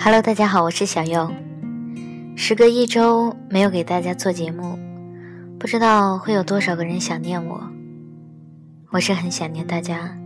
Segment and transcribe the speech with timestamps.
[0.00, 1.28] Hello，大家好，我是小右。
[2.36, 4.78] 时隔一周没有给大家做节目，
[5.58, 7.60] 不知道会有多少个人想念我。
[8.90, 10.16] 我是很想念大家，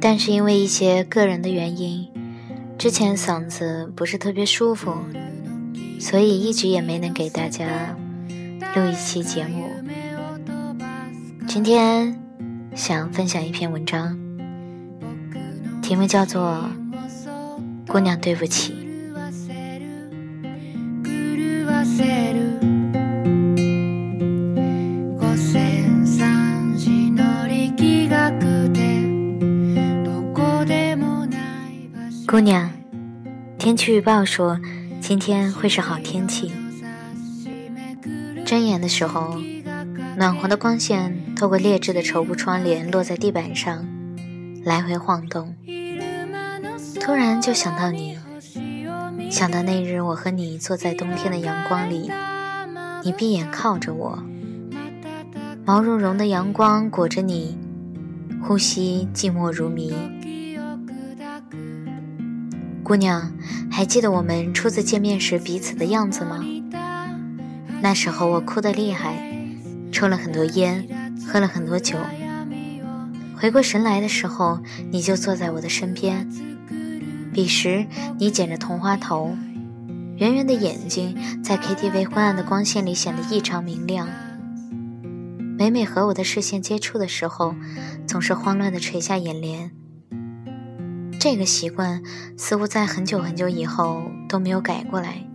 [0.00, 2.10] 但是因为一些个人的原因，
[2.76, 4.92] 之前嗓子不是特别舒服，
[6.00, 7.96] 所以一直也没能给大家
[8.74, 9.70] 录一期节目。
[11.46, 12.20] 今天
[12.74, 14.18] 想分享一篇文章，
[15.80, 16.68] 题目叫做。
[17.86, 18.74] 姑娘，对不起。
[32.26, 32.68] 姑娘，
[33.58, 34.58] 天气预报说
[35.00, 36.50] 今天会是好天气。
[38.44, 39.38] 睁眼的时候，
[40.16, 43.86] 暖黄的光线透过劣质的绸布窗帘落在地板上，
[44.64, 45.54] 来回晃动。
[47.00, 48.18] 突然就想到你，
[49.30, 52.10] 想到那日我和你坐在冬天的阳光里，
[53.02, 54.22] 你闭眼靠着我，
[55.64, 57.58] 毛茸茸的阳光裹着你，
[58.42, 59.94] 呼吸寂寞如谜。
[62.82, 63.32] 姑娘，
[63.70, 66.44] 还记得我们初次见面时彼此的样子吗？
[67.80, 69.16] 那时候我哭得厉害，
[69.92, 70.86] 抽了很多烟，
[71.26, 71.96] 喝了很多酒。
[73.36, 76.28] 回过神来的时候，你就坐在我的身边。
[77.34, 77.84] 彼时，
[78.20, 79.36] 你剪着同花头，
[80.18, 84.08] 圆圆的眼睛在 KTV 昏暗的光线里显得异常明亮。
[85.58, 87.56] 每每和我的视线接触的时候，
[88.06, 89.72] 总是慌乱地垂下眼帘。
[91.18, 92.04] 这个习惯
[92.36, 95.26] 似乎在很久很久以后都没有改过来。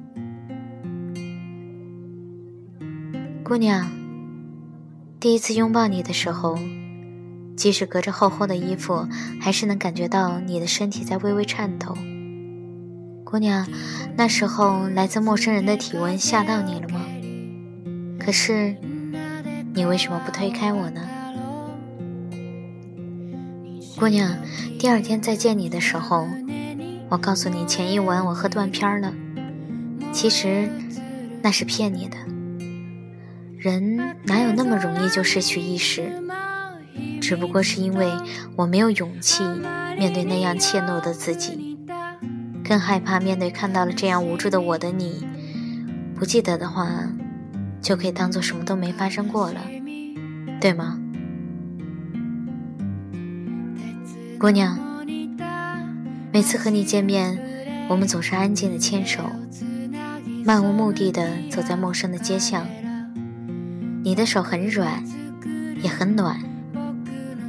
[3.44, 3.89] 姑娘，
[5.20, 6.58] 第一次拥抱你的时候。
[7.59, 9.05] 即使隔着厚厚的衣服，
[9.41, 11.93] 还是能感觉到你的身体在微微颤抖。
[13.25, 13.67] 姑娘，
[14.15, 17.02] 那时候来自陌生人的体温吓到你了吗？
[18.17, 18.77] 可是，
[19.73, 21.02] 你为什么不推开我呢？
[23.98, 24.37] 姑娘，
[24.80, 26.30] 第二天再见你的时候，
[27.09, 29.14] 我告诉你前一晚我喝断片儿了。
[30.14, 30.69] 其实，
[31.42, 32.15] 那是骗你的。
[33.58, 36.09] 人哪有那么容易就失去意识？
[37.21, 38.11] 只不过是因为
[38.55, 39.43] 我没有勇气
[39.98, 41.77] 面对那样怯懦的自己，
[42.64, 45.26] 更害怕面对看到了这样无助的我的你。
[46.15, 46.89] 不记得的话，
[47.82, 49.61] 就可以当做什么都没发生过了，
[50.60, 50.99] 对吗，
[54.37, 54.77] 姑娘？
[56.31, 57.39] 每次和你见面，
[57.89, 59.23] 我们总是安静的牵手，
[60.45, 62.67] 漫无目的的走在陌生的街巷。
[64.04, 65.04] 你的手很软，
[65.81, 66.39] 也很暖。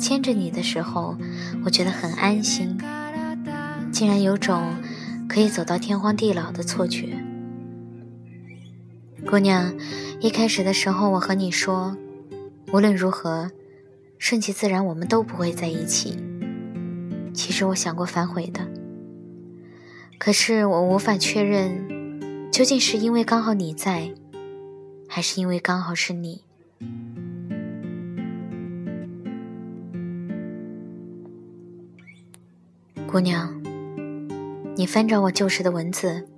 [0.01, 1.15] 牵着你的时候，
[1.63, 2.79] 我觉得很安心，
[3.93, 4.75] 竟然有种
[5.29, 7.23] 可以走到天荒地老的错觉。
[9.27, 9.75] 姑娘，
[10.19, 11.95] 一开始的时候，我和你说，
[12.73, 13.51] 无论如何，
[14.19, 16.17] 顺其自然，我们都不会在一起。
[17.35, 18.67] 其实我想过反悔的，
[20.19, 24.11] 可是我无法确认，究竟是因为刚好你在，
[25.07, 26.41] 还是因为刚好是你。
[33.11, 33.61] 姑娘，
[34.77, 36.29] 你翻找我旧时的文字，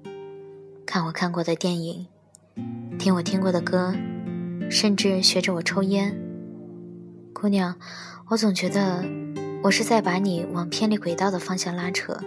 [0.86, 2.06] 看我看过的电影，
[2.98, 3.94] 听我听过的歌，
[4.70, 6.18] 甚至学着我抽烟。
[7.34, 7.78] 姑娘，
[8.28, 9.04] 我总觉得
[9.62, 12.18] 我是在把你往偏离轨道的方向拉扯。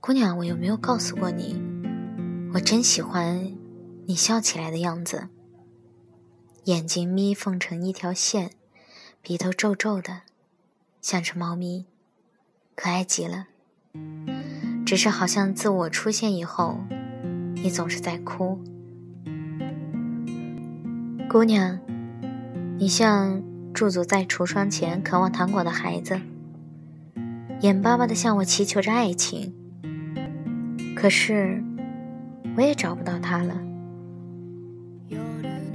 [0.00, 1.62] 姑娘，我有没有告诉过你，
[2.52, 3.56] 我真喜欢
[4.06, 5.28] 你笑起来的样子，
[6.64, 8.50] 眼睛眯缝成一条线，
[9.22, 10.22] 鼻头皱皱的，
[11.00, 11.86] 像只猫咪。
[12.76, 13.46] 可爱极了，
[14.84, 16.84] 只是好像自我出现以后，
[17.54, 18.60] 你总是在哭。
[21.26, 21.78] 姑娘，
[22.76, 23.42] 你像
[23.72, 26.20] 驻足在橱窗前渴望糖果的孩子，
[27.62, 29.54] 眼巴巴的向我祈求着爱情。
[30.94, 31.64] 可是，
[32.58, 33.58] 我也找不到他了。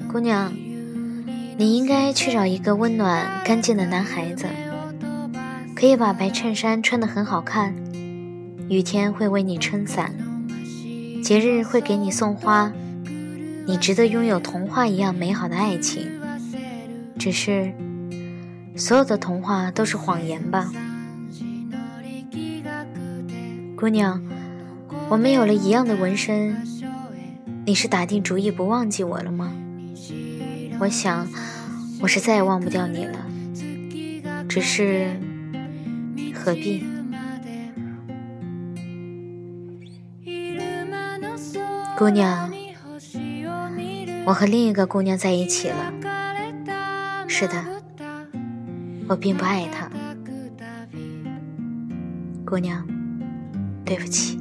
[0.07, 0.53] 姑娘，
[1.57, 4.45] 你应该去找一个温暖干净的男孩子。
[5.81, 7.73] 可以把白衬衫穿得很好看，
[8.69, 10.13] 雨天会为你撑伞，
[11.23, 12.71] 节日会给你送花，
[13.65, 16.07] 你值得拥有童话一样美好的爱情。
[17.17, 17.73] 只是，
[18.75, 20.71] 所有的童话都是谎言吧，
[23.75, 24.21] 姑娘。
[25.09, 26.55] 我们有了一样的纹身，
[27.65, 29.51] 你是打定主意不忘记我了吗？
[30.77, 31.27] 我想，
[32.01, 33.25] 我是再也忘不掉你了，
[34.47, 35.09] 只是。
[36.43, 36.83] 何必
[41.95, 42.51] 姑娘，
[44.25, 45.93] 我和另一个姑娘在一起了。
[47.27, 47.63] 是的，
[49.07, 49.88] 我并不爱她。
[52.43, 52.83] 姑娘，
[53.85, 54.39] 对不起。